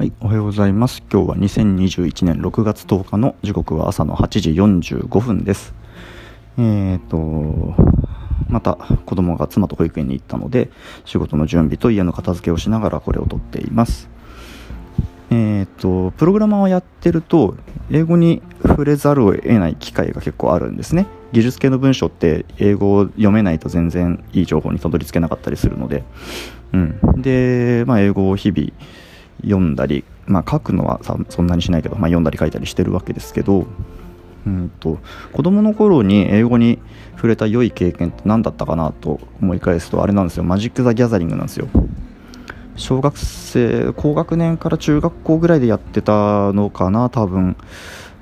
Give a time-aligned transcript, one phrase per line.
[0.00, 1.02] はい、おはようございます。
[1.12, 5.74] 今日は2021年6月10日の時刻は朝の8時45分です。
[6.56, 7.74] えっ、と、
[8.48, 10.70] また子供が妻と保育園に行ったので、
[11.04, 14.08] 仕事の準備と家の片付けをしながらこれを撮っています。
[15.28, 17.56] えっ、と、プログラマーをやってると、
[17.90, 21.08] 英語に触れざるを得ない機会が結構あるんですね。
[21.32, 26.04] 技術系の文章って英語を読めないと全然いい情報にたどり着けなかったりするので、
[26.72, 27.20] うん。
[27.20, 28.72] で、まあ、英語を日々、
[29.42, 33.66] 読んだり、まあ、書くのはそんなにしないけど、まあ、読んだり書いたりしてるわけですけど、
[34.46, 34.98] うんと、
[35.32, 36.78] 子供の頃に英語に
[37.16, 40.44] 触れた良い経験って何だったかなと思い返すとあれなんですよ。
[40.44, 41.68] マジック・ザ・ギャザリングなんですよ。
[42.76, 47.56] 小学生高学年から中学校ぐらいでやってたのかな多分。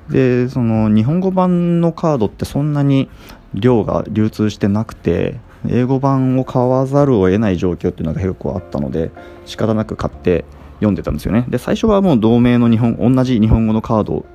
[0.09, 3.09] でその日本語版のカードってそんなに
[3.53, 9.11] 量が流通してなくて英語版を買わざるを得ない状況っていうのが結構あったので
[9.45, 10.45] 仕方なく買って
[10.79, 11.45] 読んでたんですよね。
[11.47, 14.25] で最初はもう同名の日本同じ日本語のカード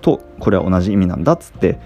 [0.00, 1.78] とこれは同じ意味なんだっつって、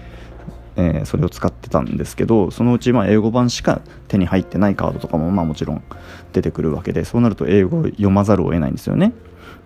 [0.75, 5.83] えーそれを使ってたんですけどそのうちま英語版しか手に入ってないカードとかもまあもちろん
[6.31, 9.13] 出てくるわけでそうなると英語を読まざるを得ないんですよね。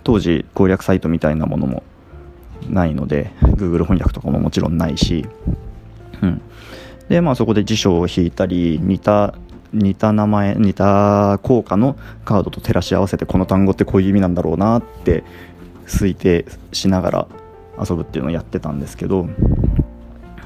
[0.04, 1.84] 当時攻略サイトみたいなものも
[2.70, 5.26] ないので Google 翻訳とかももちろんないし、
[6.22, 6.42] うん、
[7.10, 9.36] でまあそこで辞書を引いたり似た
[9.74, 15.24] 似た名前似た効果のカードと照らし合わせてこの単語ってこういう意味なんだろうなって
[15.86, 17.28] 推定しながら
[17.80, 19.28] 遊ぶっていうのをやってたんですけど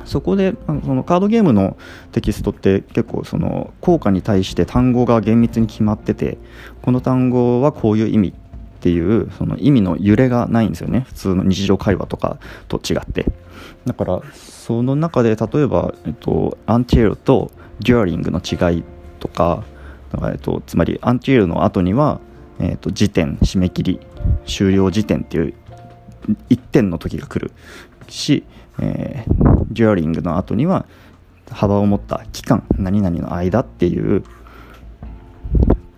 [0.06, 1.78] そこであそのカードゲームの
[2.12, 6.38] テキストって結構その効果に対して単語が厳密に決まってて
[6.82, 8.34] この単語はこういう意味っ
[8.82, 11.02] ていうその意味の揺れがないんですよね。
[11.08, 13.28] 普通の日常会話とかと違って。
[13.86, 18.84] だからその中で例えば、えっと、 until と during の違い
[19.22, 19.64] とか
[20.32, 22.20] えっと、つまり until の後には、
[22.60, 24.00] えっと、時点締め切り
[24.46, 25.54] 終了時点っていう
[26.50, 27.52] 1点の時が来る
[28.10, 28.44] し、
[28.80, 30.86] えー、 during の後には
[31.50, 34.24] 幅を持った期間何々の間っていう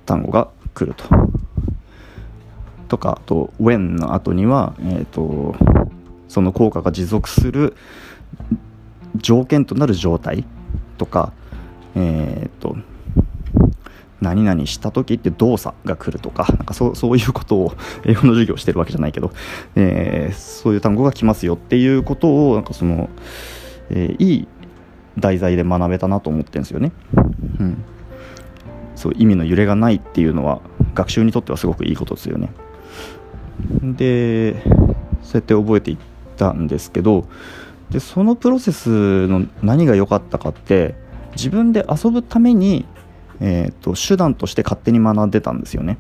[0.06, 1.06] 単語が来ると。
[2.88, 5.56] とかあと when の後には、えー、と
[6.28, 7.76] その効果が持続する
[9.16, 10.46] 条件となる状態
[11.00, 11.34] とか、
[11.96, 12.78] えー、と
[14.24, 17.74] 何々した時って動作が来るとかなんかそうそういうことを
[18.06, 19.32] 英語の授業をしてるわけじゃないけど、
[19.76, 23.10] えーそういう単語が来ますよっていうことをなんかその、
[23.90, 24.48] えーいい
[25.20, 26.92] 題材で学べたなと思ってるんですよね。
[27.60, 27.84] うん、
[28.96, 30.62] そう意味の揺れがないっていうのは
[30.96, 32.50] 学習にとってはすごくいいことですよね。
[33.84, 34.64] で
[35.22, 35.98] そうやって覚えていっ
[36.38, 37.28] たんですけど
[37.92, 40.96] でそのプロセスの何が良かったかって
[41.36, 42.86] 自分で遊ぶために、
[43.42, 45.98] えー、と手段として勝手に学んでたんですよね。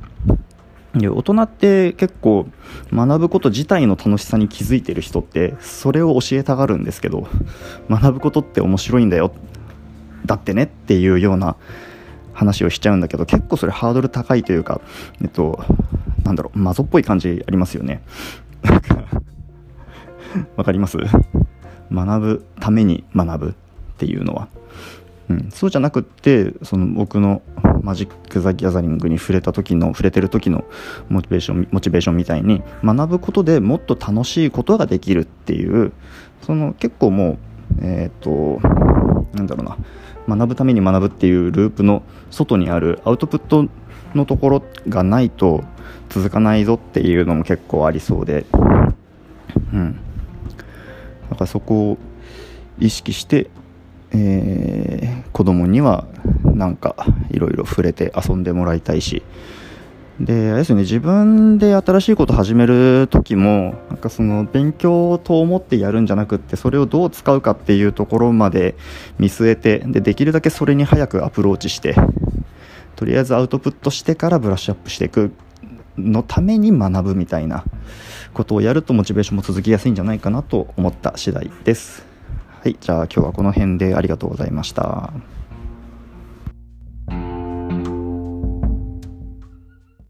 [0.93, 2.47] で大人って結構
[2.93, 7.27] 学ぶこと自体の楽しさに気づいてる人ってそれを教えたがるんですけど
[7.89, 9.33] 学ぶことって面白いんだよ。
[10.25, 11.55] だってねっていうような
[12.33, 14.81] 話をしちゃうんだけど結構それハードル高いというか
[15.21, 15.63] えっと
[16.23, 18.03] なんだろうマゾっぽい感じありますよね。
[18.61, 19.03] なんか
[20.55, 20.97] わかります？
[21.91, 23.53] 学ぶために学ぶっ
[23.97, 24.47] ていうのは、
[25.29, 27.41] うん、そうじゃなくってその僕の
[27.81, 30.65] マジック・ザ・ギャザリングに触れた時の触れてる時の
[31.09, 35.93] モチベーションモチベーションみたいに学ぶことでもっと楽しいことができるっていう
[36.41, 37.37] その結構もう
[37.81, 38.59] えっ、と
[39.33, 43.67] なんだろうな学ぶために学ぶっていうループの外にあるアウトプット
[44.13, 45.63] のところがないと
[46.09, 48.45] 続かないぞっていうのも結構ありそうで
[49.73, 49.99] うん。
[51.29, 51.97] だからそこを
[52.79, 53.49] 意識して、
[54.13, 56.05] えー子供には
[56.45, 56.95] なんか
[57.31, 59.23] いろいろ触れて遊んでもらいたいし
[60.19, 68.75] であれですよね自分で新しいこと始める時もなんかその勉強と思ってやるんじゃなくってそれをどう使うかっていうところまで
[69.17, 71.95] 見据えてでできるだけそれに早くアプローチして
[72.95, 75.33] とりあえずアウトプットしてからブラッシュアップしていく
[75.97, 77.65] のために学ぶみたいな
[78.35, 82.12] ことをやるとモチベーションも続きやすいんじゃないかなと思った次第です。
[82.63, 85.11] はい、じゃあ今日はこの辺でありがとうございました。